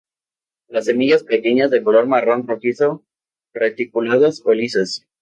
[0.67, 3.05] Las semillas pequeñas, de color marrón rojizo,
[3.53, 5.05] reticuladas o lisas.